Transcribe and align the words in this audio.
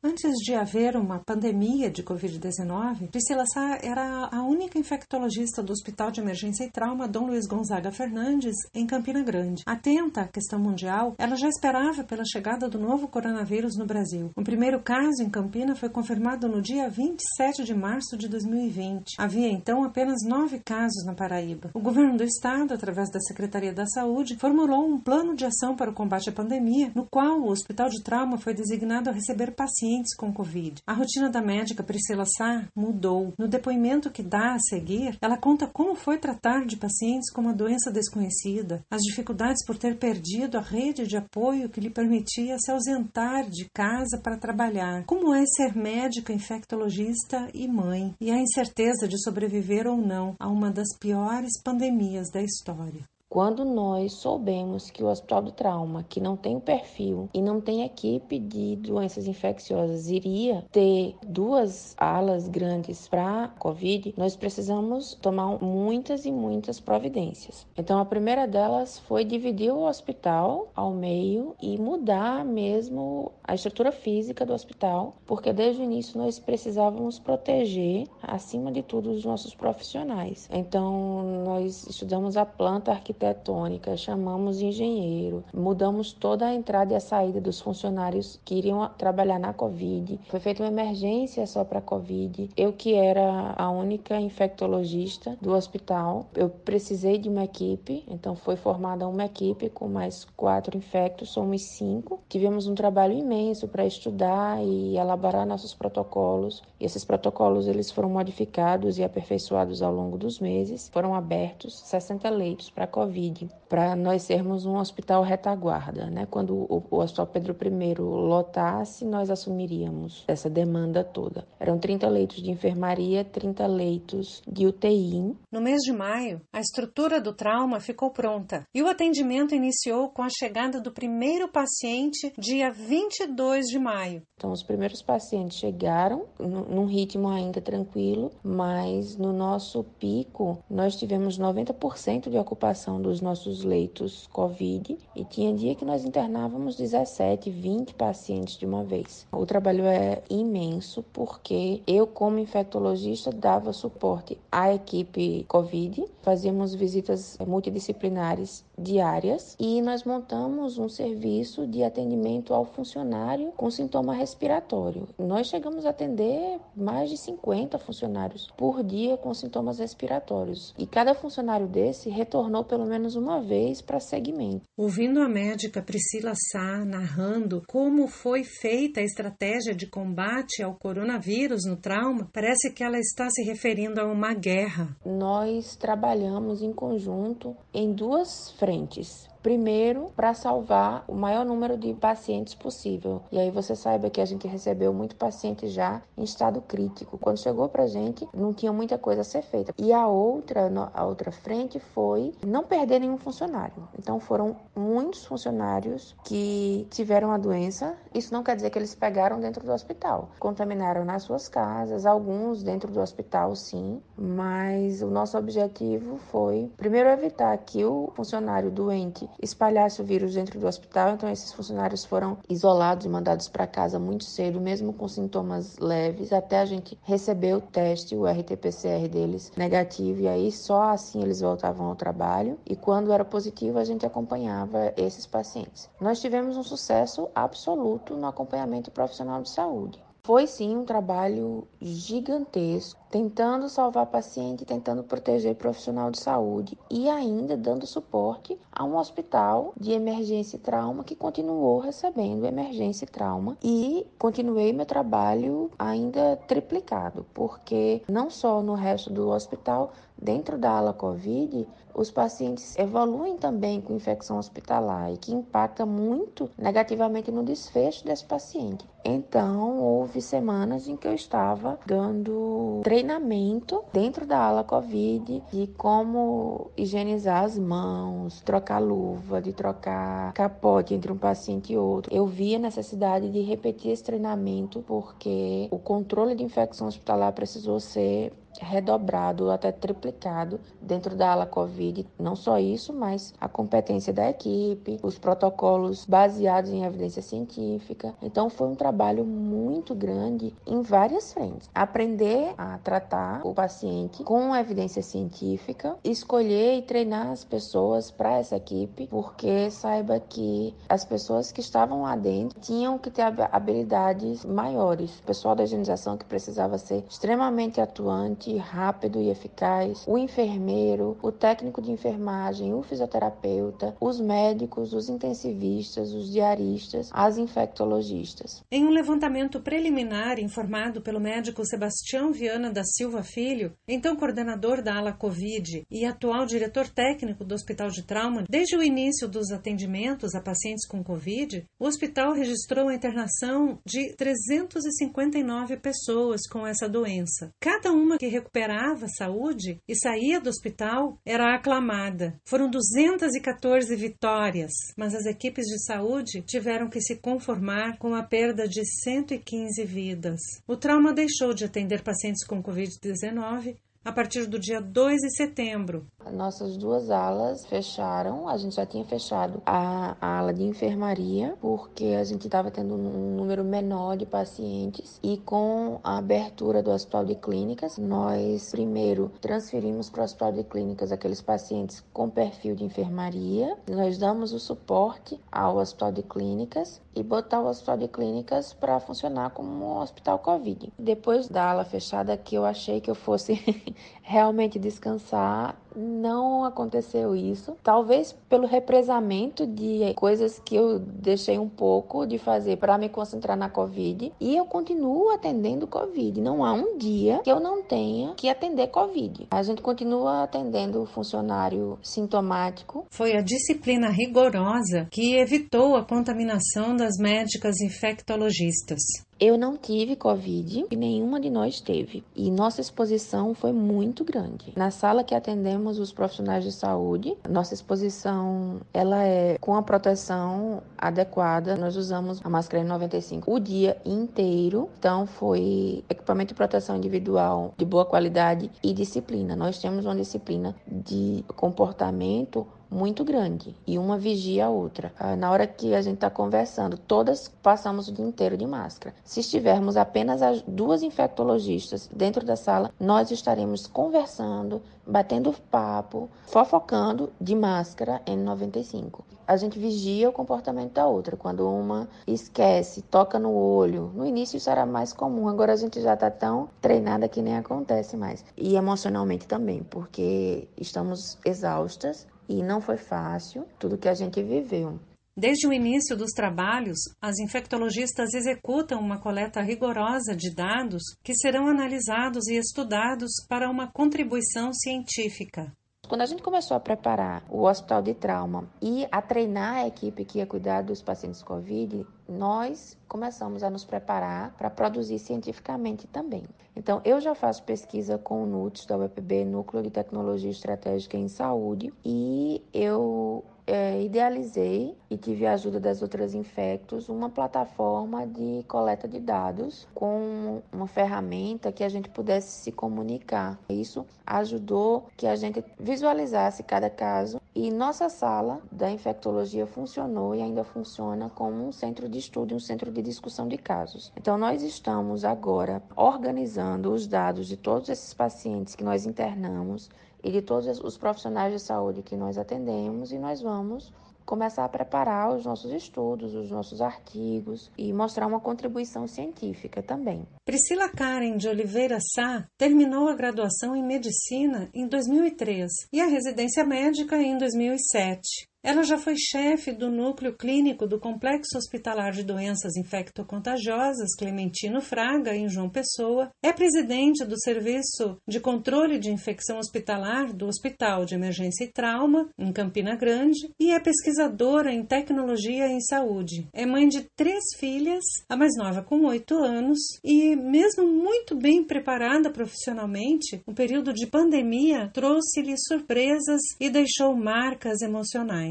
Antes 0.00 0.30
de 0.44 0.54
haver 0.54 0.96
uma 0.96 1.18
pandemia 1.18 1.90
de 1.90 2.04
Covid-19, 2.04 3.10
Priscila 3.10 3.44
Sá 3.52 3.80
era 3.82 4.28
a 4.30 4.44
única 4.44 4.78
infectologista 4.78 5.60
do 5.60 5.72
Hospital 5.72 6.12
de 6.12 6.20
Emergência 6.20 6.62
e 6.62 6.70
Trauma 6.70 7.08
Dom 7.08 7.26
Luiz 7.26 7.48
Gonzaga 7.48 7.90
Fernandes, 7.90 8.54
em 8.72 8.86
Campina 8.86 9.24
Grande. 9.24 9.64
Atenta 9.66 10.20
à 10.20 10.28
questão 10.28 10.60
mundial, 10.60 11.16
ela 11.18 11.34
já 11.34 11.48
esperava 11.48 12.04
pela 12.04 12.22
chegada 12.24 12.68
do 12.68 12.78
novo 12.78 13.08
coronavírus 13.08 13.76
no 13.76 13.86
Brasil. 13.86 14.30
O 14.36 14.44
primeiro 14.44 14.80
caso 14.80 15.20
em 15.20 15.28
Campina 15.28 15.74
foi 15.74 15.88
confirmado 15.88 16.46
no 16.46 16.62
dia 16.62 16.88
27 16.88 17.64
de 17.64 17.74
março 17.74 18.16
de 18.16 18.28
2020. 18.28 19.16
Havia 19.18 19.50
então 19.50 19.82
apenas 19.82 20.22
nove 20.24 20.60
casos 20.60 21.04
na 21.04 21.14
Paraíba. 21.14 21.70
O 21.74 21.80
governo 21.80 22.16
do 22.16 22.22
estado, 22.22 22.72
através 22.72 23.10
da 23.10 23.18
Secretaria 23.18 23.72
da 23.72 23.86
Saúde, 23.86 24.36
formulou 24.38 24.86
um 24.86 25.00
plano 25.00 25.34
de 25.34 25.44
ação 25.44 25.74
para 25.74 25.90
o 25.90 25.94
combate 25.94 26.30
à 26.30 26.32
pandemia, 26.32 26.92
no 26.94 27.04
qual 27.04 27.40
o 27.40 27.50
Hospital 27.50 27.88
de 27.88 28.00
Trauma 28.00 28.38
foi 28.38 28.54
designado 28.54 29.10
a 29.10 29.12
receber 29.12 29.56
pacientes 29.56 29.87
pacientes 29.88 30.14
com 30.14 30.32
Covid. 30.32 30.82
A 30.86 30.92
rotina 30.92 31.30
da 31.30 31.40
médica 31.40 31.82
Priscila 31.82 32.24
Sá 32.26 32.68
mudou. 32.76 33.32
No 33.38 33.48
depoimento 33.48 34.10
que 34.10 34.22
dá 34.22 34.54
a 34.54 34.58
seguir, 34.58 35.16
ela 35.20 35.38
conta 35.38 35.66
como 35.66 35.94
foi 35.94 36.18
tratar 36.18 36.66
de 36.66 36.76
pacientes 36.76 37.32
com 37.32 37.40
uma 37.40 37.54
doença 37.54 37.90
desconhecida, 37.90 38.84
as 38.90 39.00
dificuldades 39.02 39.64
por 39.64 39.78
ter 39.78 39.96
perdido 39.96 40.58
a 40.58 40.60
rede 40.60 41.06
de 41.06 41.16
apoio 41.16 41.70
que 41.70 41.80
lhe 41.80 41.90
permitia 41.90 42.58
se 42.58 42.70
ausentar 42.70 43.48
de 43.48 43.66
casa 43.72 44.20
para 44.22 44.36
trabalhar, 44.36 45.04
como 45.06 45.34
é 45.34 45.44
ser 45.46 45.74
médica, 45.74 46.32
infectologista 46.32 47.48
e 47.54 47.66
mãe, 47.66 48.14
e 48.20 48.30
a 48.30 48.38
incerteza 48.38 49.08
de 49.08 49.20
sobreviver 49.22 49.86
ou 49.86 49.96
não 49.96 50.36
a 50.38 50.48
uma 50.48 50.70
das 50.70 50.88
piores 50.98 51.52
pandemias 51.62 52.30
da 52.30 52.42
história. 52.42 53.02
Quando 53.30 53.62
nós 53.62 54.14
soubemos 54.14 54.90
que 54.90 55.04
o 55.04 55.06
Hospital 55.06 55.42
do 55.42 55.52
Trauma, 55.52 56.02
que 56.08 56.18
não 56.18 56.34
tem 56.34 56.56
o 56.56 56.60
perfil 56.62 57.28
e 57.34 57.42
não 57.42 57.60
tem 57.60 57.84
equipe 57.84 58.38
de 58.38 58.74
doenças 58.76 59.28
infecciosas, 59.28 60.08
iria 60.08 60.64
ter 60.72 61.14
duas 61.26 61.94
alas 61.98 62.48
grandes 62.48 63.06
para 63.06 63.48
Covid, 63.58 64.14
nós 64.16 64.34
precisamos 64.34 65.12
tomar 65.20 65.62
muitas 65.62 66.24
e 66.24 66.32
muitas 66.32 66.80
providências. 66.80 67.66
Então, 67.76 68.00
a 68.00 68.04
primeira 68.06 68.48
delas 68.48 68.98
foi 69.00 69.26
dividir 69.26 69.72
o 69.72 69.86
hospital 69.86 70.70
ao 70.74 70.94
meio 70.94 71.54
e 71.60 71.76
mudar 71.76 72.42
mesmo 72.46 73.32
a 73.44 73.54
estrutura 73.54 73.92
física 73.92 74.46
do 74.46 74.54
hospital, 74.54 75.16
porque 75.26 75.52
desde 75.52 75.82
o 75.82 75.84
início 75.84 76.18
nós 76.18 76.38
precisávamos 76.38 77.18
proteger, 77.18 78.06
acima 78.22 78.72
de 78.72 78.82
tudo, 78.82 79.10
os 79.10 79.22
nossos 79.22 79.54
profissionais. 79.54 80.48
Então, 80.50 81.42
nós 81.44 81.86
estudamos 81.86 82.34
a 82.38 82.46
planta 82.46 82.90
arquitetônica 82.90 83.17
arquitetônica, 83.18 83.96
chamamos 83.96 84.60
engenheiro, 84.60 85.44
mudamos 85.52 86.12
toda 86.12 86.46
a 86.46 86.54
entrada 86.54 86.92
e 86.92 86.96
a 86.96 87.00
saída 87.00 87.40
dos 87.40 87.60
funcionários 87.60 88.40
que 88.44 88.54
iriam 88.54 88.88
trabalhar 88.96 89.38
na 89.38 89.52
Covid. 89.52 90.20
Foi 90.28 90.38
feita 90.38 90.62
uma 90.62 90.68
emergência 90.68 91.46
só 91.46 91.64
para 91.64 91.80
Covid. 91.80 92.50
Eu 92.56 92.72
que 92.72 92.94
era 92.94 93.54
a 93.56 93.70
única 93.70 94.18
infectologista 94.20 95.36
do 95.40 95.52
hospital, 95.52 96.26
eu 96.34 96.48
precisei 96.48 97.18
de 97.18 97.28
uma 97.28 97.44
equipe, 97.44 98.04
então 98.08 98.36
foi 98.36 98.56
formada 98.56 99.08
uma 99.08 99.24
equipe 99.24 99.68
com 99.68 99.88
mais 99.88 100.24
quatro 100.36 100.76
infectos, 100.76 101.30
somos 101.30 101.62
cinco. 101.62 102.20
Tivemos 102.28 102.66
um 102.66 102.74
trabalho 102.74 103.14
imenso 103.14 103.66
para 103.66 103.84
estudar 103.84 104.62
e 104.62 104.96
elaborar 104.96 105.46
nossos 105.46 105.74
protocolos. 105.74 106.62
E 106.78 106.84
esses 106.84 107.04
protocolos 107.04 107.66
eles 107.66 107.90
foram 107.90 108.08
modificados 108.08 108.98
e 108.98 109.04
aperfeiçoados 109.04 109.82
ao 109.82 109.92
longo 109.92 110.16
dos 110.16 110.38
meses. 110.38 110.88
Foram 110.92 111.14
abertos 111.14 111.78
60 111.80 112.28
leitos 112.30 112.70
para 112.70 112.86
Covid 112.86 113.07
Covid, 113.08 113.48
para 113.68 113.96
nós 113.96 114.22
sermos 114.22 114.66
um 114.66 114.76
hospital 114.76 115.22
retaguarda. 115.22 116.10
Né? 116.10 116.26
Quando 116.30 116.54
o, 116.54 116.86
o 116.90 116.98
Hospital 116.98 117.26
Pedro 117.26 117.56
I 117.60 117.94
lotasse, 117.98 119.04
nós 119.04 119.30
assumiríamos 119.30 120.24
essa 120.28 120.50
demanda 120.50 121.02
toda. 121.02 121.46
Eram 121.58 121.78
30 121.78 122.08
leitos 122.08 122.42
de 122.42 122.50
enfermaria, 122.50 123.24
30 123.24 123.66
leitos 123.66 124.42
de 124.46 124.66
UTI. 124.66 125.34
No 125.50 125.60
mês 125.60 125.80
de 125.82 125.92
maio, 125.92 126.40
a 126.52 126.60
estrutura 126.60 127.20
do 127.20 127.32
trauma 127.32 127.80
ficou 127.80 128.10
pronta 128.10 128.64
e 128.74 128.82
o 128.82 128.88
atendimento 128.88 129.54
iniciou 129.54 130.10
com 130.10 130.22
a 130.22 130.28
chegada 130.28 130.80
do 130.80 130.92
primeiro 130.92 131.48
paciente 131.48 132.32
dia 132.38 132.70
22 132.70 133.66
de 133.66 133.78
maio. 133.78 134.22
Então, 134.36 134.52
os 134.52 134.62
primeiros 134.62 135.02
pacientes 135.02 135.58
chegaram 135.58 136.26
num 136.38 136.86
ritmo 136.86 137.28
ainda 137.28 137.60
tranquilo, 137.60 138.30
mas 138.42 139.16
no 139.16 139.32
nosso 139.32 139.82
pico 139.98 140.62
nós 140.70 140.94
tivemos 140.94 141.38
90% 141.38 142.30
de 142.30 142.38
ocupação 142.38 142.97
dos 143.00 143.20
nossos 143.20 143.64
leitos 143.64 144.28
COVID 144.32 144.98
e 145.14 145.24
tinha 145.24 145.54
dia 145.54 145.74
que 145.74 145.84
nós 145.84 146.04
internávamos 146.04 146.76
17, 146.76 147.50
20 147.50 147.94
pacientes 147.94 148.56
de 148.56 148.66
uma 148.66 148.84
vez. 148.84 149.26
O 149.32 149.46
trabalho 149.46 149.84
é 149.86 150.22
imenso 150.28 151.04
porque 151.12 151.82
eu, 151.86 152.06
como 152.06 152.38
infectologista, 152.38 153.30
dava 153.30 153.72
suporte 153.72 154.38
à 154.50 154.72
equipe 154.72 155.44
COVID, 155.48 156.04
fazíamos 156.22 156.74
visitas 156.74 157.38
multidisciplinares 157.46 158.64
diárias 158.78 159.56
e 159.58 159.82
nós 159.82 160.04
montamos 160.04 160.78
um 160.78 160.88
serviço 160.88 161.66
de 161.66 161.82
atendimento 161.82 162.54
ao 162.54 162.64
funcionário 162.64 163.52
com 163.56 163.70
sintoma 163.70 164.14
respiratório. 164.14 165.08
Nós 165.18 165.48
chegamos 165.48 165.84
a 165.84 165.90
atender 165.90 166.60
mais 166.76 167.10
de 167.10 167.16
50 167.16 167.78
funcionários 167.78 168.48
por 168.56 168.82
dia 168.82 169.16
com 169.16 169.34
sintomas 169.34 169.78
respiratórios 169.78 170.74
e 170.78 170.86
cada 170.86 171.14
funcionário 171.14 171.66
desse 171.66 172.08
retornou 172.08 172.64
pelo 172.64 172.86
menos 172.88 173.16
uma 173.16 173.40
vez 173.42 173.82
para 173.82 174.00
segmento. 174.00 174.62
Ouvindo 174.76 175.20
a 175.20 175.28
médica 175.28 175.82
Priscila 175.82 176.32
Sá 176.34 176.84
narrando 176.84 177.62
como 177.66 178.08
foi 178.08 178.44
feita 178.44 179.00
a 179.00 179.04
estratégia 179.04 179.74
de 179.74 179.86
combate 179.86 180.62
ao 180.62 180.74
coronavírus 180.74 181.64
no 181.66 181.76
trauma, 181.76 182.28
parece 182.32 182.72
que 182.72 182.82
ela 182.82 182.98
está 182.98 183.28
se 183.30 183.42
referindo 183.42 184.00
a 184.00 184.06
uma 184.06 184.34
guerra. 184.34 184.96
Nós 185.04 185.76
trabalhamos 185.76 186.62
em 186.62 186.72
conjunto 186.72 187.56
em 187.72 187.92
duas 187.92 188.50
frentes. 188.58 189.28
Primeiro, 189.42 190.10
para 190.16 190.34
salvar 190.34 191.04
o 191.06 191.14
maior 191.14 191.44
número 191.44 191.76
de 191.76 191.94
pacientes 191.94 192.54
possível. 192.54 193.22
E 193.30 193.38
aí 193.38 193.50
você 193.50 193.76
saiba 193.76 194.10
que 194.10 194.20
a 194.20 194.24
gente 194.24 194.48
recebeu 194.48 194.92
muito 194.92 195.16
paciente 195.16 195.68
já 195.68 196.02
em 196.16 196.24
estado 196.24 196.60
crítico. 196.60 197.18
Quando 197.18 197.38
chegou 197.38 197.68
para 197.68 197.84
a 197.84 197.86
gente, 197.86 198.28
não 198.34 198.52
tinha 198.52 198.72
muita 198.72 198.98
coisa 198.98 199.20
a 199.20 199.24
ser 199.24 199.42
feita. 199.42 199.72
E 199.78 199.92
a 199.92 200.06
outra, 200.06 200.70
a 200.92 201.04
outra 201.06 201.30
frente 201.30 201.78
foi 201.78 202.32
não 202.44 202.64
perder 202.64 203.00
nenhum 203.00 203.16
funcionário. 203.16 203.88
Então 203.98 204.18
foram 204.18 204.56
muitos 204.74 205.24
funcionários 205.24 206.16
que 206.24 206.86
tiveram 206.90 207.30
a 207.30 207.38
doença. 207.38 207.96
Isso 208.12 208.32
não 208.34 208.42
quer 208.42 208.56
dizer 208.56 208.70
que 208.70 208.78
eles 208.78 208.94
pegaram 208.94 209.40
dentro 209.40 209.64
do 209.64 209.72
hospital. 209.72 210.30
Contaminaram 210.38 211.04
nas 211.04 211.22
suas 211.22 211.48
casas, 211.48 212.06
alguns 212.06 212.62
dentro 212.62 212.90
do 212.90 213.00
hospital, 213.00 213.54
sim. 213.54 214.02
Mas 214.16 215.00
o 215.00 215.06
nosso 215.06 215.38
objetivo 215.38 216.18
foi, 216.18 216.70
primeiro, 216.76 217.08
evitar 217.08 217.56
que 217.58 217.84
o 217.84 218.10
funcionário 218.14 218.70
doente 218.70 219.27
espalhasse 219.40 220.00
o 220.00 220.04
vírus 220.04 220.34
dentro 220.34 220.58
do 220.58 220.66
hospital, 220.66 221.12
então 221.12 221.28
esses 221.28 221.52
funcionários 221.52 222.04
foram 222.04 222.38
isolados 222.48 223.06
e 223.06 223.08
mandados 223.08 223.48
para 223.48 223.66
casa 223.66 223.98
muito 223.98 224.24
cedo, 224.24 224.60
mesmo 224.60 224.92
com 224.92 225.08
sintomas 225.08 225.78
leves, 225.78 226.32
até 226.32 226.60
a 226.60 226.64
gente 226.64 226.98
receber 227.02 227.54
o 227.54 227.60
teste, 227.60 228.16
o 228.16 228.26
RT-PCR 228.26 229.08
deles 229.08 229.52
negativo, 229.56 230.22
e 230.22 230.28
aí 230.28 230.50
só 230.52 230.90
assim 230.90 231.22
eles 231.22 231.40
voltavam 231.40 231.86
ao 231.86 231.96
trabalho. 231.96 232.58
E 232.66 232.76
quando 232.76 233.12
era 233.12 233.24
positivo, 233.24 233.78
a 233.78 233.84
gente 233.84 234.06
acompanhava 234.06 234.92
esses 234.96 235.26
pacientes. 235.26 235.88
Nós 236.00 236.20
tivemos 236.20 236.56
um 236.56 236.62
sucesso 236.62 237.28
absoluto 237.34 238.16
no 238.16 238.26
acompanhamento 238.26 238.90
profissional 238.90 239.42
de 239.42 239.50
saúde. 239.50 240.02
Foi 240.28 240.46
sim 240.46 240.76
um 240.76 240.84
trabalho 240.84 241.66
gigantesco, 241.80 243.00
tentando 243.10 243.68
salvar 243.68 244.06
paciente, 244.06 244.64
tentando 244.64 245.02
proteger 245.02 245.54
profissional 245.54 246.10
de 246.10 246.20
saúde 246.20 246.78
e 246.90 247.08
ainda 247.08 247.56
dando 247.56 247.86
suporte 247.86 248.58
a 248.70 248.84
um 248.84 248.96
hospital 248.96 249.72
de 249.78 249.92
emergência 249.92 250.56
e 250.56 250.60
trauma 250.60 251.04
que 251.04 251.14
continuou 251.14 251.78
recebendo 251.78 252.46
emergência 252.46 253.04
e 253.04 253.08
trauma 253.08 253.56
e 253.62 254.06
continuei 254.18 254.72
meu 254.72 254.86
trabalho 254.86 255.70
ainda 255.78 256.36
triplicado, 256.46 257.26
porque 257.32 258.02
não 258.08 258.30
só 258.30 258.62
no 258.62 258.74
resto 258.74 259.10
do 259.10 259.28
hospital, 259.28 259.92
dentro 260.20 260.58
da 260.58 260.72
ala 260.72 260.92
COVID, 260.92 261.66
os 261.94 262.10
pacientes 262.10 262.76
evoluem 262.78 263.36
também 263.36 263.80
com 263.80 263.94
infecção 263.94 264.38
hospitalar 264.38 265.12
e 265.12 265.16
que 265.16 265.32
impacta 265.32 265.86
muito 265.86 266.50
negativamente 266.56 267.30
no 267.30 267.42
desfecho 267.42 268.04
desse 268.04 268.24
paciente. 268.24 268.86
Então, 269.04 269.78
houve 269.78 270.20
semanas 270.20 270.86
em 270.86 270.96
que 270.96 271.08
eu 271.08 271.14
estava 271.14 271.78
dando 271.86 272.80
treinamento 272.98 273.84
dentro 273.92 274.26
da 274.26 274.38
ala 274.38 274.64
COVID 274.64 275.42
de 275.52 275.68
como 275.76 276.72
higienizar 276.76 277.44
as 277.44 277.56
mãos, 277.56 278.40
trocar 278.40 278.80
luva, 278.80 279.40
de 279.40 279.52
trocar 279.52 280.32
capote 280.32 280.94
entre 280.94 281.12
um 281.12 281.16
paciente 281.16 281.72
e 281.72 281.78
outro. 281.78 282.12
Eu 282.12 282.26
vi 282.26 282.56
a 282.56 282.58
necessidade 282.58 283.30
de 283.30 283.40
repetir 283.40 283.92
esse 283.92 284.02
treinamento 284.02 284.82
porque 284.84 285.68
o 285.70 285.78
controle 285.78 286.34
de 286.34 286.42
infecção 286.42 286.88
hospitalar 286.88 287.32
precisou 287.32 287.78
ser 287.78 288.32
redobrado, 288.60 289.50
até 289.50 289.72
triplicado 289.72 290.60
dentro 290.80 291.16
da 291.16 291.32
ala 291.32 291.46
Covid. 291.46 292.06
Não 292.18 292.36
só 292.36 292.58
isso, 292.58 292.92
mas 292.92 293.34
a 293.40 293.48
competência 293.48 294.12
da 294.12 294.28
equipe, 294.30 294.98
os 295.02 295.18
protocolos 295.18 296.04
baseados 296.04 296.70
em 296.70 296.84
evidência 296.84 297.22
científica. 297.22 298.14
Então 298.22 298.48
foi 298.50 298.68
um 298.68 298.74
trabalho 298.74 299.24
muito 299.24 299.94
grande 299.94 300.54
em 300.66 300.80
várias 300.82 301.32
frentes. 301.32 301.68
Aprender 301.74 302.54
a 302.56 302.78
tratar 302.78 303.40
o 303.44 303.54
paciente 303.54 304.22
com 304.24 304.54
evidência 304.54 305.02
científica, 305.02 305.96
escolher 306.04 306.78
e 306.78 306.82
treinar 306.82 307.28
as 307.28 307.44
pessoas 307.44 308.10
para 308.10 308.38
essa 308.38 308.56
equipe, 308.56 309.06
porque 309.08 309.70
saiba 309.70 310.20
que 310.20 310.74
as 310.88 311.04
pessoas 311.04 311.52
que 311.52 311.60
estavam 311.60 312.02
lá 312.02 312.16
dentro 312.16 312.58
tinham 312.60 312.98
que 312.98 313.10
ter 313.10 313.22
habilidades 313.52 314.44
maiores. 314.44 315.18
O 315.18 315.22
pessoal 315.22 315.54
da 315.54 315.64
higienização 315.64 316.16
que 316.16 316.24
precisava 316.24 316.78
ser 316.78 317.04
extremamente 317.08 317.80
atuante, 317.80 318.47
rápido 318.56 319.20
e 319.20 319.30
eficaz, 319.30 320.04
o 320.06 320.16
enfermeiro, 320.16 321.16
o 321.22 321.30
técnico 321.30 321.82
de 321.82 321.90
enfermagem, 321.90 322.74
o 322.74 322.82
fisioterapeuta, 322.82 323.96
os 324.00 324.20
médicos, 324.20 324.92
os 324.92 325.08
intensivistas, 325.08 326.12
os 326.12 326.30
diaristas, 326.30 327.08
as 327.12 327.38
infectologistas. 327.38 328.62
Em 328.70 328.84
um 328.84 328.90
levantamento 328.90 329.60
preliminar 329.60 330.38
informado 330.38 331.00
pelo 331.00 331.20
médico 331.20 331.64
Sebastião 331.64 332.32
Viana 332.32 332.70
da 332.70 332.82
Silva 332.84 333.22
Filho, 333.22 333.72
então 333.86 334.16
coordenador 334.16 334.82
da 334.82 334.96
ala 334.96 335.12
Covid 335.12 335.82
e 335.90 336.04
atual 336.04 336.46
diretor 336.46 336.88
técnico 336.88 337.44
do 337.44 337.54
Hospital 337.54 337.88
de 337.88 338.02
Trauma, 338.02 338.44
desde 338.48 338.76
o 338.76 338.82
início 338.82 339.28
dos 339.28 339.50
atendimentos 339.50 340.34
a 340.34 340.40
pacientes 340.40 340.86
com 340.86 341.02
Covid, 341.02 341.64
o 341.78 341.86
hospital 341.86 342.32
registrou 342.32 342.88
a 342.88 342.94
internação 342.94 343.78
de 343.84 344.14
359 344.16 345.76
pessoas 345.76 346.42
com 346.50 346.66
essa 346.66 346.88
doença. 346.88 347.50
Cada 347.60 347.92
uma 347.92 348.18
que 348.18 348.26
recuperava 348.38 349.06
a 349.06 349.08
saúde 349.08 349.80
e 349.86 349.94
saía 349.94 350.40
do 350.40 350.48
hospital 350.48 351.18
era 351.24 351.54
aclamada. 351.54 352.40
Foram 352.44 352.70
214 352.70 353.94
vitórias, 353.94 354.72
mas 354.96 355.14
as 355.14 355.26
equipes 355.26 355.66
de 355.66 355.84
saúde 355.84 356.42
tiveram 356.42 356.88
que 356.88 357.00
se 357.00 357.16
conformar 357.16 357.98
com 357.98 358.14
a 358.14 358.22
perda 358.22 358.66
de 358.66 358.84
115 359.02 359.84
vidas. 359.84 360.40
O 360.66 360.76
trauma 360.76 361.12
deixou 361.12 361.52
de 361.52 361.64
atender 361.64 362.02
pacientes 362.02 362.46
com 362.46 362.62
Covid-19 362.62 363.76
a 364.08 364.12
partir 364.12 364.46
do 364.46 364.58
dia 364.58 364.80
2 364.80 365.20
de 365.20 365.36
setembro. 365.36 366.06
Nossas 366.32 366.78
duas 366.78 367.10
alas 367.10 367.66
fecharam, 367.66 368.48
a 368.48 368.56
gente 368.56 368.76
já 368.76 368.86
tinha 368.86 369.04
fechado 369.04 369.62
a, 369.66 370.16
a 370.18 370.38
ala 370.38 370.52
de 370.52 370.62
enfermaria, 370.62 371.54
porque 371.60 372.16
a 372.18 372.24
gente 372.24 372.46
estava 372.46 372.70
tendo 372.70 372.94
um 372.94 373.36
número 373.36 373.62
menor 373.62 374.16
de 374.16 374.24
pacientes, 374.24 375.20
e 375.22 375.36
com 375.36 376.00
a 376.02 376.18
abertura 376.18 376.82
do 376.82 376.90
hospital 376.90 377.26
de 377.26 377.34
clínicas, 377.34 377.98
nós 377.98 378.70
primeiro 378.70 379.30
transferimos 379.40 380.08
para 380.08 380.22
o 380.22 380.24
hospital 380.24 380.52
de 380.52 380.64
clínicas 380.64 381.12
aqueles 381.12 381.42
pacientes 381.42 382.02
com 382.12 382.30
perfil 382.30 382.74
de 382.74 382.84
enfermaria, 382.84 383.76
nós 383.90 384.16
damos 384.16 384.54
o 384.54 384.58
suporte 384.58 385.38
ao 385.52 385.76
hospital 385.76 386.12
de 386.12 386.22
clínicas 386.22 387.00
e 387.18 387.22
botar 387.22 387.60
o 387.60 387.66
hospital 387.66 387.96
de 387.98 388.08
clínicas 388.08 388.72
para 388.72 389.00
funcionar 389.00 389.50
como 389.50 389.70
um 389.70 389.98
hospital 389.98 390.38
Covid. 390.38 390.92
Depois 390.98 391.48
da 391.48 391.70
ala 391.70 391.84
fechada, 391.84 392.36
que 392.36 392.54
eu 392.54 392.64
achei 392.64 393.00
que 393.00 393.10
eu 393.10 393.14
fosse 393.14 393.54
realmente 394.22 394.78
descansar, 394.78 395.76
não 395.98 396.64
aconteceu 396.64 397.34
isso. 397.34 397.76
Talvez 397.82 398.32
pelo 398.48 398.66
represamento 398.66 399.66
de 399.66 400.14
coisas 400.14 400.60
que 400.64 400.76
eu 400.76 400.98
deixei 400.98 401.58
um 401.58 401.68
pouco 401.68 402.26
de 402.26 402.38
fazer 402.38 402.76
para 402.76 402.96
me 402.96 403.08
concentrar 403.08 403.56
na 403.56 403.68
Covid. 403.68 404.32
E 404.40 404.56
eu 404.56 404.64
continuo 404.64 405.30
atendendo 405.30 405.86
Covid. 405.86 406.40
Não 406.40 406.64
há 406.64 406.72
um 406.72 406.96
dia 406.96 407.40
que 407.42 407.50
eu 407.50 407.60
não 407.60 407.82
tenha 407.82 408.34
que 408.34 408.48
atender 408.48 408.88
Covid. 408.88 409.48
A 409.50 409.62
gente 409.62 409.82
continua 409.82 410.44
atendendo 410.44 411.02
o 411.02 411.06
funcionário 411.06 411.98
sintomático. 412.02 413.04
Foi 413.10 413.36
a 413.36 413.40
disciplina 413.40 414.08
rigorosa 414.08 415.08
que 415.10 415.34
evitou 415.36 415.96
a 415.96 416.04
contaminação 416.04 416.96
das 416.96 417.16
médicas 417.18 417.80
infectologistas. 417.80 419.00
Eu 419.40 419.56
não 419.56 419.76
tive 419.76 420.16
Covid 420.16 420.86
e 420.90 420.96
nenhuma 420.96 421.38
de 421.38 421.48
nós 421.48 421.80
teve. 421.80 422.24
E 422.34 422.50
nossa 422.50 422.80
exposição 422.80 423.54
foi 423.54 423.72
muito 423.72 424.24
grande. 424.24 424.72
Na 424.76 424.90
sala 424.90 425.22
que 425.22 425.34
atendemos 425.34 426.00
os 426.00 426.12
profissionais 426.12 426.64
de 426.64 426.72
saúde, 426.72 427.36
nossa 427.48 427.72
exposição 427.72 428.80
ela 428.92 429.22
é 429.22 429.56
com 429.60 429.76
a 429.76 429.82
proteção 429.82 430.82
adequada. 430.96 431.76
Nós 431.76 431.96
usamos 431.96 432.40
a 432.42 432.48
máscara 432.48 432.84
N95 432.84 433.44
o 433.46 433.60
dia 433.60 433.96
inteiro. 434.04 434.88
Então 434.98 435.24
foi 435.24 436.04
equipamento 436.10 436.48
de 436.48 436.54
proteção 436.54 436.96
individual 436.96 437.74
de 437.76 437.84
boa 437.84 438.04
qualidade 438.04 438.70
e 438.82 438.92
disciplina. 438.92 439.54
Nós 439.54 439.78
temos 439.78 440.04
uma 440.04 440.16
disciplina 440.16 440.74
de 440.86 441.44
comportamento 441.54 442.66
muito 442.90 443.24
grande 443.24 443.74
e 443.86 443.98
uma 443.98 444.18
vigia 444.18 444.66
a 444.66 444.70
outra. 444.70 445.12
Ah, 445.18 445.36
na 445.36 445.50
hora 445.50 445.66
que 445.66 445.94
a 445.94 446.02
gente 446.02 446.14
está 446.14 446.30
conversando, 446.30 446.96
todas 446.96 447.48
passamos 447.62 448.08
o 448.08 448.12
dia 448.12 448.24
inteiro 448.24 448.56
de 448.56 448.66
máscara. 448.66 449.14
Se 449.24 449.40
estivermos 449.40 449.96
apenas 449.96 450.42
as 450.42 450.62
duas 450.62 451.02
infectologistas 451.02 452.08
dentro 452.12 452.44
da 452.44 452.56
sala, 452.56 452.92
nós 452.98 453.30
estaremos 453.30 453.86
conversando, 453.86 454.82
batendo 455.06 455.54
papo, 455.70 456.28
fofocando 456.46 457.30
de 457.40 457.54
máscara 457.54 458.20
N95. 458.26 459.20
A 459.46 459.56
gente 459.56 459.78
vigia 459.78 460.28
o 460.28 460.32
comportamento 460.32 460.92
da 460.92 461.06
outra. 461.06 461.34
Quando 461.34 461.66
uma 461.66 462.06
esquece, 462.26 463.00
toca 463.00 463.38
no 463.38 463.50
olho. 463.50 464.12
No 464.14 464.26
início 464.26 464.58
isso 464.58 464.68
era 464.68 464.84
mais 464.84 465.14
comum, 465.14 465.48
agora 465.48 465.72
a 465.72 465.76
gente 465.76 466.02
já 466.02 466.12
está 466.12 466.30
tão 466.30 466.68
treinada 466.82 467.26
que 467.28 467.40
nem 467.40 467.56
acontece 467.56 468.14
mais. 468.14 468.44
E 468.54 468.76
emocionalmente 468.76 469.46
também, 469.46 469.82
porque 469.82 470.68
estamos 470.76 471.38
exaustas, 471.46 472.26
e 472.48 472.62
não 472.62 472.80
foi 472.80 472.96
fácil 472.96 473.66
tudo 473.78 473.98
que 473.98 474.08
a 474.08 474.14
gente 474.14 474.42
viveu. 474.42 474.98
Desde 475.36 475.68
o 475.68 475.72
início 475.72 476.16
dos 476.16 476.32
trabalhos, 476.32 476.98
as 477.20 477.38
infectologistas 477.38 478.34
executam 478.34 478.98
uma 479.00 479.20
coleta 479.20 479.60
rigorosa 479.60 480.34
de 480.34 480.52
dados 480.52 481.02
que 481.22 481.32
serão 481.32 481.68
analisados 481.68 482.48
e 482.48 482.56
estudados 482.56 483.30
para 483.48 483.70
uma 483.70 483.86
contribuição 483.92 484.72
científica. 484.72 485.72
Quando 486.08 486.22
a 486.22 486.26
gente 486.26 486.42
começou 486.42 486.76
a 486.76 486.80
preparar 486.80 487.44
o 487.50 487.68
hospital 487.68 488.02
de 488.02 488.14
trauma 488.14 488.68
e 488.82 489.06
a 489.12 489.22
treinar 489.22 489.74
a 489.74 489.86
equipe 489.86 490.24
que 490.24 490.38
ia 490.38 490.46
cuidar 490.46 490.82
dos 490.82 491.02
pacientes 491.02 491.42
COVID, 491.42 492.04
nós 492.28 492.96
começamos 493.08 493.62
a 493.62 493.70
nos 493.70 493.84
preparar 493.84 494.52
para 494.56 494.68
produzir 494.68 495.18
cientificamente 495.18 496.06
também. 496.06 496.44
Então, 496.76 497.00
eu 497.04 497.20
já 497.20 497.34
faço 497.34 497.62
pesquisa 497.62 498.18
com 498.18 498.44
o 498.44 498.46
NUTS 498.46 498.86
da 498.86 498.96
UEPB, 498.96 499.44
Núcleo 499.44 499.82
de 499.82 499.90
Tecnologia 499.90 500.50
Estratégica 500.50 501.16
em 501.16 501.26
Saúde, 501.26 501.92
e 502.04 502.62
eu 502.72 503.44
é, 503.68 504.00
idealizei 504.02 504.96
e 505.10 505.16
tive 505.18 505.46
a 505.46 505.52
ajuda 505.52 505.78
das 505.78 506.00
outras 506.00 506.34
infectos 506.34 507.10
uma 507.10 507.28
plataforma 507.28 508.26
de 508.26 508.64
coleta 508.66 509.06
de 509.06 509.20
dados 509.20 509.86
com 509.94 510.62
uma 510.72 510.86
ferramenta 510.86 511.70
que 511.70 511.84
a 511.84 511.88
gente 511.88 512.08
pudesse 512.08 512.62
se 512.62 512.72
comunicar. 512.72 513.58
Isso 513.68 514.06
ajudou 514.26 515.08
que 515.16 515.26
a 515.26 515.36
gente 515.36 515.62
visualizasse 515.78 516.62
cada 516.62 516.88
caso 516.88 517.40
e 517.58 517.72
nossa 517.72 518.08
sala 518.08 518.62
da 518.70 518.88
infectologia 518.88 519.66
funcionou 519.66 520.32
e 520.32 520.40
ainda 520.40 520.62
funciona 520.62 521.28
como 521.28 521.66
um 521.66 521.72
centro 521.72 522.08
de 522.08 522.16
estudo, 522.16 522.54
um 522.54 522.60
centro 522.60 522.88
de 522.92 523.02
discussão 523.02 523.48
de 523.48 523.58
casos. 523.58 524.12
Então 524.16 524.38
nós 524.38 524.62
estamos 524.62 525.24
agora 525.24 525.82
organizando 525.96 526.92
os 526.92 527.08
dados 527.08 527.48
de 527.48 527.56
todos 527.56 527.88
esses 527.88 528.14
pacientes 528.14 528.76
que 528.76 528.84
nós 528.84 529.06
internamos 529.06 529.90
e 530.22 530.30
de 530.30 530.42
todos 530.42 530.80
os 530.80 530.96
profissionais 530.96 531.52
de 531.52 531.60
saúde 531.60 532.02
que 532.02 532.16
nós 532.16 532.38
atendemos 532.38 533.12
e 533.12 533.18
nós 533.18 533.40
vamos 533.40 533.92
começar 534.28 534.66
a 534.66 534.68
preparar 534.68 535.34
os 535.34 535.46
nossos 535.46 535.72
estudos, 535.72 536.34
os 536.34 536.50
nossos 536.50 536.82
artigos 536.82 537.70
e 537.78 537.94
mostrar 537.94 538.26
uma 538.26 538.38
contribuição 538.38 539.06
científica 539.06 539.82
também. 539.82 540.26
Priscila 540.44 540.90
Karen 540.90 541.38
de 541.38 541.48
Oliveira 541.48 541.98
Sá 542.14 542.46
terminou 542.58 543.08
a 543.08 543.14
graduação 543.14 543.74
em 543.74 543.82
medicina 543.82 544.68
em 544.74 544.86
2003 544.86 545.88
e 545.90 546.00
a 546.02 546.06
residência 546.06 546.62
médica 546.62 547.16
em 547.16 547.38
2007. 547.38 548.48
Ela 548.62 548.82
já 548.82 548.98
foi 548.98 549.14
chefe 549.16 549.72
do 549.72 549.88
núcleo 549.88 550.36
clínico 550.36 550.86
do 550.86 550.98
Complexo 550.98 551.56
Hospitalar 551.56 552.10
de 552.12 552.24
Doenças 552.24 552.76
Infectocontagiosas 552.76 554.16
Clementino 554.18 554.80
Fraga, 554.80 555.34
em 555.34 555.48
João 555.48 555.70
Pessoa, 555.70 556.30
é 556.42 556.52
presidente 556.52 557.24
do 557.24 557.38
Serviço 557.40 558.16
de 558.26 558.40
Controle 558.40 558.98
de 558.98 559.12
Infecção 559.12 559.58
Hospitalar 559.58 560.32
do 560.32 560.46
Hospital 560.46 561.04
de 561.04 561.14
Emergência 561.14 561.64
e 561.64 561.72
Trauma, 561.72 562.28
em 562.36 562.52
Campina 562.52 562.96
Grande, 562.96 563.48
e 563.60 563.70
é 563.70 563.78
pesquisadora 563.78 564.72
em 564.72 564.84
tecnologia 564.84 565.68
em 565.68 565.80
saúde. 565.80 566.48
É 566.52 566.66
mãe 566.66 566.88
de 566.88 567.06
três 567.16 567.44
filhas, 567.58 568.04
a 568.28 568.36
mais 568.36 568.56
nova 568.56 568.82
com 568.82 569.04
oito 569.06 569.34
anos, 569.36 569.78
e, 570.02 570.34
mesmo 570.34 570.84
muito 570.84 571.36
bem 571.36 571.64
preparada 571.64 572.30
profissionalmente, 572.30 573.40
o 573.46 573.54
período 573.54 573.92
de 573.92 574.06
pandemia 574.06 574.90
trouxe-lhe 574.92 575.54
surpresas 575.56 576.40
e 576.58 576.68
deixou 576.68 577.14
marcas 577.14 577.80
emocionais. 577.82 578.47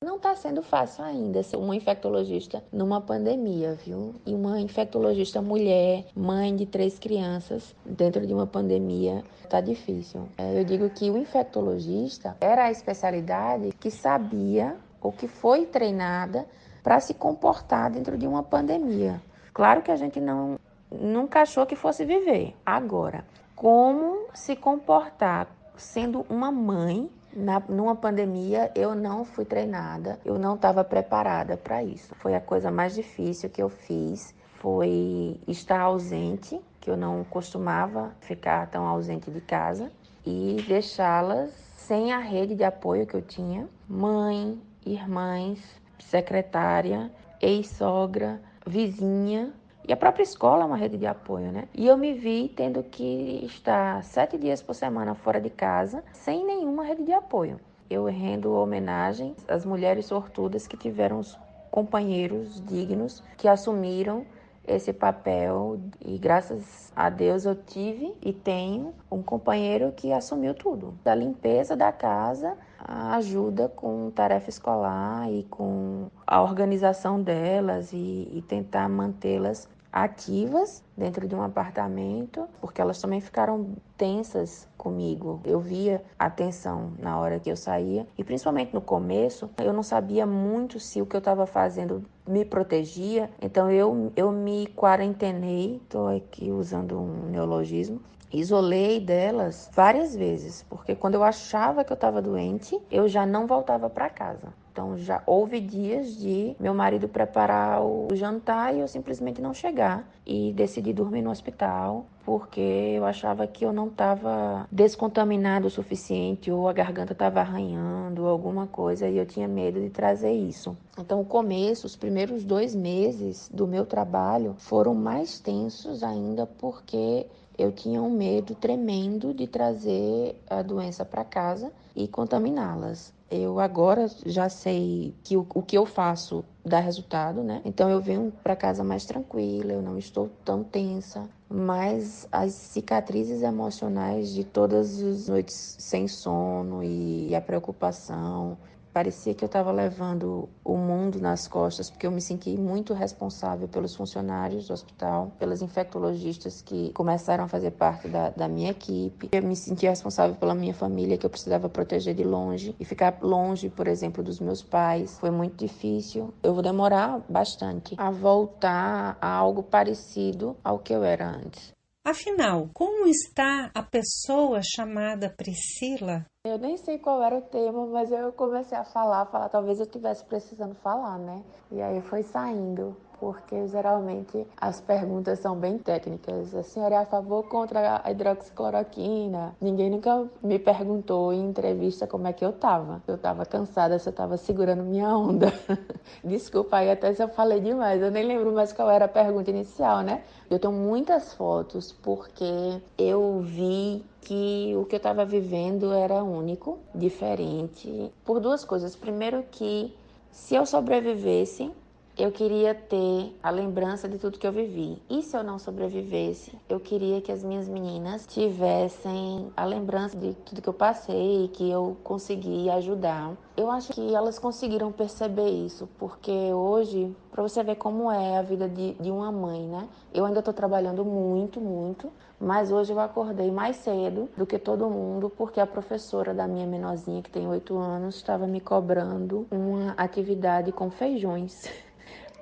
Não 0.00 0.16
está 0.16 0.36
sendo 0.36 0.62
fácil 0.62 1.02
ainda 1.02 1.42
ser 1.42 1.56
uma 1.56 1.74
infectologista 1.74 2.62
numa 2.72 3.00
pandemia, 3.00 3.74
viu? 3.84 4.14
E 4.24 4.32
uma 4.32 4.60
infectologista 4.60 5.42
mulher, 5.42 6.06
mãe 6.14 6.54
de 6.54 6.66
três 6.66 7.00
crianças, 7.00 7.74
dentro 7.84 8.24
de 8.24 8.32
uma 8.32 8.46
pandemia, 8.46 9.24
está 9.42 9.60
difícil. 9.60 10.28
É, 10.38 10.60
eu 10.60 10.64
digo 10.64 10.88
que 10.88 11.10
o 11.10 11.16
infectologista 11.16 12.36
era 12.40 12.66
a 12.66 12.70
especialidade 12.70 13.72
que 13.80 13.90
sabia 13.90 14.76
ou 15.00 15.10
que 15.10 15.26
foi 15.26 15.66
treinada 15.66 16.46
para 16.80 17.00
se 17.00 17.12
comportar 17.12 17.90
dentro 17.90 18.16
de 18.16 18.26
uma 18.26 18.44
pandemia. 18.44 19.20
Claro 19.52 19.82
que 19.82 19.90
a 19.90 19.96
gente 19.96 20.20
não 20.20 20.60
nunca 20.90 21.42
achou 21.42 21.66
que 21.66 21.74
fosse 21.74 22.04
viver. 22.04 22.54
Agora, 22.64 23.24
como 23.56 24.28
se 24.32 24.54
comportar 24.54 25.48
sendo 25.76 26.24
uma 26.30 26.52
mãe 26.52 27.10
na, 27.38 27.60
numa 27.68 27.94
pandemia, 27.94 28.70
eu 28.74 28.94
não 28.94 29.24
fui 29.24 29.44
treinada, 29.44 30.18
eu 30.24 30.38
não 30.38 30.56
estava 30.56 30.82
preparada 30.82 31.56
para 31.56 31.82
isso. 31.82 32.14
Foi 32.16 32.34
a 32.34 32.40
coisa 32.40 32.70
mais 32.70 32.94
difícil 32.94 33.48
que 33.48 33.62
eu 33.62 33.68
fiz, 33.68 34.34
foi 34.56 35.40
estar 35.46 35.80
ausente, 35.80 36.60
que 36.80 36.90
eu 36.90 36.96
não 36.96 37.22
costumava 37.24 38.12
ficar 38.20 38.66
tão 38.68 38.86
ausente 38.86 39.30
de 39.30 39.40
casa, 39.40 39.90
e 40.26 40.62
deixá-las 40.66 41.50
sem 41.76 42.12
a 42.12 42.18
rede 42.18 42.54
de 42.54 42.64
apoio 42.64 43.06
que 43.06 43.14
eu 43.14 43.22
tinha. 43.22 43.68
Mãe, 43.88 44.60
irmãs, 44.84 45.60
secretária, 45.98 47.10
ex-sogra, 47.40 48.40
vizinha, 48.66 49.52
e 49.88 49.92
a 49.92 49.96
própria 49.96 50.22
escola 50.22 50.64
é 50.64 50.66
uma 50.66 50.76
rede 50.76 50.98
de 50.98 51.06
apoio, 51.06 51.50
né? 51.50 51.66
E 51.74 51.86
eu 51.86 51.96
me 51.96 52.12
vi 52.12 52.52
tendo 52.54 52.82
que 52.82 53.40
estar 53.42 54.04
sete 54.04 54.36
dias 54.36 54.60
por 54.60 54.74
semana 54.74 55.14
fora 55.14 55.40
de 55.40 55.48
casa, 55.48 56.04
sem 56.12 56.44
nenhuma 56.44 56.84
rede 56.84 57.04
de 57.04 57.12
apoio. 57.14 57.58
Eu 57.88 58.04
rendo 58.04 58.52
homenagem 58.52 59.34
às 59.48 59.64
mulheres 59.64 60.04
sortudas 60.04 60.66
que 60.66 60.76
tiveram 60.76 61.22
companheiros 61.70 62.62
dignos 62.66 63.24
que 63.38 63.48
assumiram 63.48 64.26
esse 64.66 64.92
papel 64.92 65.80
e 66.04 66.18
graças 66.18 66.92
a 66.94 67.08
Deus 67.08 67.46
eu 67.46 67.54
tive 67.54 68.14
e 68.20 68.34
tenho 68.34 68.92
um 69.10 69.22
companheiro 69.22 69.90
que 69.96 70.12
assumiu 70.12 70.52
tudo, 70.52 70.98
da 71.02 71.14
limpeza 71.14 71.74
da 71.74 71.90
casa, 71.90 72.58
a 72.78 73.16
ajuda 73.16 73.70
com 73.74 74.10
tarefa 74.10 74.50
escolar 74.50 75.32
e 75.32 75.44
com 75.44 76.08
a 76.26 76.42
organização 76.42 77.22
delas 77.22 77.94
e, 77.94 78.28
e 78.30 78.44
tentar 78.46 78.86
mantê-las 78.90 79.66
ativas 79.92 80.82
dentro 80.96 81.26
de 81.26 81.34
um 81.34 81.42
apartamento, 81.42 82.46
porque 82.60 82.80
elas 82.80 83.00
também 83.00 83.20
ficaram 83.20 83.74
tensas 83.96 84.68
comigo. 84.76 85.40
Eu 85.44 85.60
via 85.60 86.02
a 86.18 86.28
tensão 86.30 86.92
na 86.98 87.18
hora 87.18 87.40
que 87.40 87.50
eu 87.50 87.56
saía 87.56 88.06
e 88.16 88.24
principalmente 88.24 88.74
no 88.74 88.80
começo, 88.80 89.50
eu 89.58 89.72
não 89.72 89.82
sabia 89.82 90.26
muito 90.26 90.78
se 90.78 91.00
o 91.00 91.06
que 91.06 91.16
eu 91.16 91.20
estava 91.20 91.46
fazendo 91.46 92.04
me 92.26 92.44
protegia. 92.44 93.30
Então 93.40 93.70
eu 93.70 94.12
eu 94.16 94.30
me 94.30 94.66
quarentenei, 94.68 95.80
estou 95.82 96.08
aqui 96.08 96.50
usando 96.50 96.98
um 96.98 97.30
neologismo, 97.30 98.00
Isolei 98.30 99.00
delas 99.00 99.70
várias 99.72 100.14
vezes, 100.14 100.62
porque 100.68 100.94
quando 100.94 101.14
eu 101.14 101.22
achava 101.24 101.82
que 101.82 101.90
eu 101.90 101.94
estava 101.94 102.20
doente, 102.20 102.78
eu 102.90 103.08
já 103.08 103.24
não 103.24 103.46
voltava 103.46 103.88
para 103.88 104.10
casa. 104.10 104.52
Então 104.78 104.96
já 104.96 105.20
houve 105.26 105.60
dias 105.60 106.16
de 106.16 106.54
meu 106.60 106.72
marido 106.72 107.08
preparar 107.08 107.82
o 107.82 108.06
jantar 108.14 108.72
e 108.72 108.78
eu 108.78 108.86
simplesmente 108.86 109.42
não 109.42 109.52
chegar 109.52 110.08
e 110.24 110.52
decidi 110.52 110.92
dormir 110.92 111.20
no 111.20 111.32
hospital 111.32 112.06
porque 112.24 112.60
eu 112.60 113.04
achava 113.04 113.44
que 113.44 113.64
eu 113.64 113.72
não 113.72 113.88
estava 113.88 114.68
descontaminado 114.70 115.66
o 115.66 115.70
suficiente 115.70 116.48
ou 116.52 116.68
a 116.68 116.72
garganta 116.72 117.12
estava 117.12 117.40
arranhando 117.40 118.22
ou 118.22 118.28
alguma 118.28 118.68
coisa 118.68 119.08
e 119.08 119.18
eu 119.18 119.26
tinha 119.26 119.48
medo 119.48 119.80
de 119.80 119.90
trazer 119.90 120.30
isso. 120.30 120.76
Então 120.96 121.20
o 121.20 121.24
começo, 121.24 121.84
os 121.84 121.96
primeiros 121.96 122.44
dois 122.44 122.72
meses 122.72 123.50
do 123.52 123.66
meu 123.66 123.84
trabalho 123.84 124.54
foram 124.58 124.94
mais 124.94 125.40
tensos 125.40 126.04
ainda 126.04 126.46
porque 126.46 127.26
eu 127.58 127.72
tinha 127.72 128.00
um 128.00 128.10
medo 128.10 128.54
tremendo 128.54 129.34
de 129.34 129.48
trazer 129.48 130.40
a 130.48 130.62
doença 130.62 131.04
para 131.04 131.24
casa 131.24 131.72
e 131.96 132.06
contaminá-las. 132.06 133.17
Eu 133.30 133.60
agora 133.60 134.06
já 134.24 134.48
sei 134.48 135.14
que 135.22 135.36
o, 135.36 135.46
o 135.54 135.62
que 135.62 135.76
eu 135.76 135.84
faço 135.84 136.42
dá 136.64 136.80
resultado, 136.80 137.42
né? 137.42 137.60
Então 137.64 137.90
eu 137.90 138.00
venho 138.00 138.32
para 138.42 138.56
casa 138.56 138.82
mais 138.82 139.04
tranquila, 139.04 139.72
eu 139.72 139.82
não 139.82 139.98
estou 139.98 140.30
tão 140.44 140.64
tensa, 140.64 141.28
mas 141.48 142.26
as 142.32 142.52
cicatrizes 142.52 143.42
emocionais 143.42 144.30
de 144.30 144.44
todas 144.44 145.02
as 145.02 145.28
noites 145.28 145.76
sem 145.78 146.08
sono 146.08 146.82
e 146.82 147.34
a 147.34 147.40
preocupação 147.40 148.56
Parecia 148.98 149.32
que 149.32 149.44
eu 149.44 149.46
estava 149.46 149.70
levando 149.70 150.48
o 150.64 150.76
mundo 150.76 151.20
nas 151.20 151.46
costas, 151.46 151.88
porque 151.88 152.04
eu 152.04 152.10
me 152.10 152.20
senti 152.20 152.56
muito 152.56 152.92
responsável 152.92 153.68
pelos 153.68 153.94
funcionários 153.94 154.66
do 154.66 154.72
hospital, 154.72 155.30
pelas 155.38 155.62
infectologistas 155.62 156.60
que 156.62 156.92
começaram 156.94 157.44
a 157.44 157.46
fazer 157.46 157.70
parte 157.70 158.08
da, 158.08 158.30
da 158.30 158.48
minha 158.48 158.72
equipe. 158.72 159.28
Eu 159.30 159.44
me 159.44 159.54
senti 159.54 159.86
responsável 159.86 160.34
pela 160.34 160.52
minha 160.52 160.74
família, 160.74 161.16
que 161.16 161.24
eu 161.24 161.30
precisava 161.30 161.68
proteger 161.68 162.12
de 162.12 162.24
longe. 162.24 162.74
E 162.80 162.84
ficar 162.84 163.16
longe, 163.22 163.70
por 163.70 163.86
exemplo, 163.86 164.20
dos 164.20 164.40
meus 164.40 164.64
pais 164.64 165.16
foi 165.20 165.30
muito 165.30 165.54
difícil. 165.54 166.34
Eu 166.42 166.52
vou 166.52 166.62
demorar 166.64 167.24
bastante 167.28 167.94
a 167.96 168.10
voltar 168.10 169.16
a 169.20 169.28
algo 169.32 169.62
parecido 169.62 170.56
ao 170.64 170.80
que 170.80 170.92
eu 170.92 171.04
era 171.04 171.24
antes. 171.24 171.72
Afinal, 172.04 172.70
como 172.72 173.06
está 173.06 173.70
a 173.74 173.82
pessoa 173.82 174.60
chamada 174.64 175.28
Priscila? 175.28 176.24
Eu 176.44 176.56
nem 176.56 176.76
sei 176.76 176.98
qual 176.98 177.20
era 177.20 177.36
o 177.36 177.42
tema, 177.42 177.84
mas 177.86 178.12
eu 178.12 178.32
comecei 178.32 178.78
a 178.78 178.84
falar, 178.84 179.26
falar, 179.26 179.48
talvez 179.48 179.80
eu 179.80 179.86
estivesse 179.86 180.24
precisando 180.24 180.74
falar, 180.76 181.18
né? 181.18 181.42
E 181.70 181.82
aí 181.82 182.00
foi 182.00 182.22
saindo 182.22 182.96
porque 183.18 183.66
geralmente 183.66 184.46
as 184.56 184.80
perguntas 184.80 185.40
são 185.40 185.56
bem 185.56 185.76
técnicas. 185.78 186.54
A 186.54 186.62
senhora 186.62 186.94
é 186.94 186.98
a 186.98 187.04
favor 187.04 187.42
contra 187.48 188.00
a 188.04 188.10
hidroxicloroquina? 188.10 189.56
Ninguém 189.60 189.90
nunca 189.90 190.28
me 190.40 190.58
perguntou 190.58 191.32
em 191.32 191.48
entrevista 191.48 192.06
como 192.06 192.28
é 192.28 192.32
que 192.32 192.44
eu 192.44 192.52
tava. 192.52 193.02
Eu 193.06 193.18
tava 193.18 193.44
cansada, 193.44 193.98
se 193.98 194.08
eu 194.08 194.12
tava 194.12 194.36
segurando 194.36 194.84
minha 194.84 195.08
onda. 195.16 195.52
Desculpa 196.22 196.76
aí 196.76 196.90
até 196.90 197.12
se 197.12 197.22
eu 197.22 197.28
falei 197.28 197.60
demais, 197.60 198.00
eu 198.00 198.10
nem 198.10 198.24
lembro 198.24 198.52
mais 198.52 198.72
qual 198.72 198.88
era 198.88 199.06
a 199.06 199.08
pergunta 199.08 199.50
inicial, 199.50 200.02
né? 200.02 200.22
Eu 200.48 200.58
tenho 200.58 200.72
muitas 200.72 201.34
fotos 201.34 201.92
porque 201.92 202.80
eu 202.96 203.40
vi 203.40 204.04
que 204.28 204.74
o 204.76 204.84
que 204.84 204.94
eu 204.94 204.98
estava 204.98 205.24
vivendo 205.24 205.90
era 205.90 206.22
único, 206.22 206.78
diferente, 206.94 208.12
por 208.26 208.40
duas 208.40 208.62
coisas. 208.62 208.94
Primeiro 208.94 209.42
que 209.50 209.90
se 210.30 210.54
eu 210.54 210.66
sobrevivesse, 210.66 211.70
eu 212.18 212.32
queria 212.32 212.74
ter 212.74 213.32
a 213.40 213.48
lembrança 213.48 214.08
de 214.08 214.18
tudo 214.18 214.40
que 214.40 214.46
eu 214.46 214.50
vivi. 214.50 215.00
E 215.08 215.22
se 215.22 215.36
eu 215.36 215.44
não 215.44 215.56
sobrevivesse, 215.56 216.58
eu 216.68 216.80
queria 216.80 217.20
que 217.20 217.30
as 217.30 217.44
minhas 217.44 217.68
meninas 217.68 218.26
tivessem 218.26 219.52
a 219.56 219.64
lembrança 219.64 220.16
de 220.16 220.34
tudo 220.34 220.60
que 220.60 220.68
eu 220.68 220.74
passei 220.74 221.44
e 221.44 221.48
que 221.48 221.70
eu 221.70 221.96
consegui 222.02 222.68
ajudar. 222.70 223.36
Eu 223.56 223.70
acho 223.70 223.92
que 223.92 224.14
elas 224.14 224.36
conseguiram 224.36 224.90
perceber 224.90 225.48
isso, 225.48 225.88
porque 225.96 226.32
hoje, 226.52 227.14
para 227.30 227.42
você 227.42 227.62
ver 227.62 227.76
como 227.76 228.10
é 228.10 228.38
a 228.38 228.42
vida 228.42 228.68
de, 228.68 228.94
de 228.94 229.12
uma 229.12 229.30
mãe, 229.30 229.68
né? 229.68 229.88
Eu 230.12 230.24
ainda 230.24 230.40
estou 230.40 230.54
trabalhando 230.54 231.04
muito, 231.04 231.60
muito, 231.60 232.10
mas 232.40 232.72
hoje 232.72 232.92
eu 232.92 232.98
acordei 232.98 233.50
mais 233.50 233.76
cedo 233.76 234.28
do 234.36 234.44
que 234.44 234.58
todo 234.58 234.90
mundo, 234.90 235.30
porque 235.30 235.60
a 235.60 235.66
professora 235.66 236.34
da 236.34 236.48
minha 236.48 236.66
menorzinha, 236.66 237.22
que 237.22 237.30
tem 237.30 237.46
oito 237.48 237.76
anos, 237.76 238.16
estava 238.16 238.46
me 238.46 238.60
cobrando 238.60 239.46
uma 239.50 239.92
atividade 239.92 240.72
com 240.72 240.90
feijões. 240.90 241.68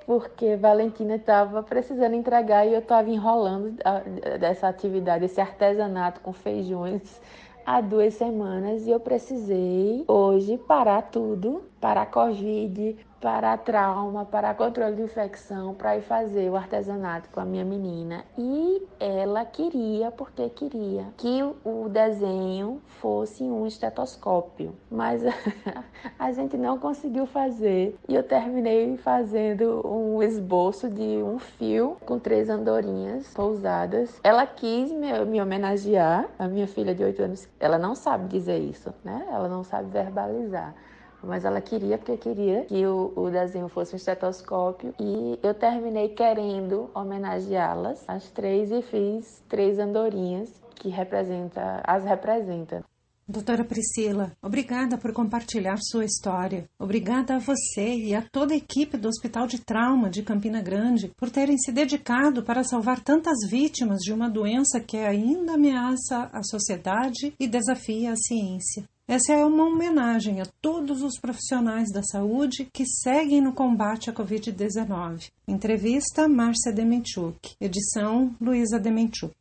porque 0.07 0.55
Valentina 0.55 1.15
estava 1.15 1.61
precisando 1.61 2.15
entregar 2.15 2.65
e 2.65 2.73
eu 2.73 2.79
estava 2.79 3.09
enrolando 3.09 3.77
dessa 4.39 4.69
atividade, 4.69 5.25
esse 5.25 5.41
artesanato 5.41 6.21
com 6.21 6.31
feijões 6.31 7.21
há 7.65 7.81
duas 7.81 8.13
semanas 8.13 8.87
e 8.87 8.89
eu 8.89 9.01
precisei 9.01 10.05
hoje 10.07 10.57
parar 10.59 11.01
tudo, 11.01 11.65
parar 11.81 12.05
Covid, 12.05 12.97
para 13.19 13.57
trauma, 13.57 14.25
para 14.25 14.53
controle 14.53 14.95
de 14.95 15.01
infecção, 15.01 15.73
para 15.73 15.97
ir 15.97 16.01
fazer 16.01 16.49
o 16.49 16.55
artesanato 16.55 17.29
com 17.29 17.39
a 17.39 17.45
minha 17.45 17.65
menina. 17.65 18.23
E 18.37 18.81
ela 18.99 19.43
queria, 19.45 20.11
porque 20.11 20.49
queria, 20.49 21.05
que 21.17 21.43
o 21.65 21.89
desenho 21.89 22.81
fosse 22.99 23.43
um 23.43 23.65
estetoscópio. 23.65 24.75
Mas 24.89 25.21
a 26.17 26.31
gente 26.31 26.57
não 26.57 26.77
conseguiu 26.77 27.25
fazer. 27.25 27.97
E 28.07 28.15
eu 28.15 28.23
terminei 28.23 28.97
fazendo 28.97 29.85
um 29.85 30.21
esboço 30.21 30.89
de 30.89 31.23
um 31.23 31.39
fio 31.39 31.97
com 32.05 32.19
três 32.19 32.49
andorinhas 32.49 33.33
pousadas. 33.33 34.19
Ela 34.23 34.45
quis 34.45 34.91
me, 34.91 35.25
me 35.25 35.41
homenagear, 35.41 36.29
a 36.37 36.47
minha 36.47 36.67
filha 36.67 36.93
de 36.93 37.03
8 37.03 37.23
anos. 37.23 37.47
Ela 37.59 37.77
não 37.77 37.95
sabe 37.95 38.27
dizer 38.27 38.59
isso, 38.59 38.93
né? 39.03 39.25
Ela 39.31 39.47
não 39.47 39.63
sabe 39.63 39.89
verbalizar 39.89 40.75
mas 41.23 41.45
ela 41.45 41.61
queria 41.61 41.97
porque 41.97 42.17
queria 42.17 42.65
que 42.65 42.85
o, 42.85 43.13
o 43.15 43.29
desenho 43.29 43.67
fosse 43.67 43.93
um 43.93 43.97
estetoscópio 43.97 44.93
e 44.99 45.39
eu 45.41 45.53
terminei 45.53 46.09
querendo 46.09 46.89
homenageá-las, 46.93 48.03
as 48.07 48.29
três, 48.31 48.71
e 48.71 48.81
fiz 48.81 49.43
três 49.47 49.79
andorinhas 49.79 50.49
que 50.75 50.89
representa, 50.89 51.81
as 51.85 52.03
representa. 52.03 52.83
Doutora 53.29 53.65
Priscila, 53.65 54.31
obrigada 54.41 54.97
por 54.97 55.11
compartilhar 55.11 55.75
sua 55.81 56.05
história. 56.05 56.63
Obrigada 56.79 57.35
a 57.35 57.39
você 57.39 57.93
e 57.93 58.15
a 58.15 58.21
toda 58.21 58.53
a 58.53 58.57
equipe 58.57 58.95
do 58.95 59.09
Hospital 59.09 59.45
de 59.47 59.59
Trauma 59.59 60.09
de 60.09 60.23
Campina 60.23 60.61
Grande 60.61 61.11
por 61.17 61.29
terem 61.29 61.57
se 61.57 61.69
dedicado 61.73 62.41
para 62.41 62.63
salvar 62.63 63.01
tantas 63.01 63.35
vítimas 63.49 63.97
de 63.99 64.13
uma 64.13 64.29
doença 64.29 64.79
que 64.79 64.95
ainda 64.95 65.55
ameaça 65.55 66.29
a 66.31 66.41
sociedade 66.41 67.33
e 67.37 67.47
desafia 67.49 68.13
a 68.13 68.15
ciência. 68.15 68.85
Essa 69.09 69.31
é 69.31 69.45
uma 69.45 69.63
homenagem 69.63 70.41
a 70.41 70.45
todos 70.61 71.01
os 71.01 71.17
profissionais 71.17 71.89
da 71.93 72.03
saúde 72.03 72.67
que 72.73 72.85
seguem 72.85 73.39
no 73.39 73.53
combate 73.53 74.09
à 74.09 74.13
Covid-19. 74.13 75.31
Entrevista 75.47 76.27
Márcia 76.27 76.73
Demenchuk. 76.73 77.55
Edição 77.61 78.35
Luísa 78.41 78.77
Demenchuk. 78.77 79.33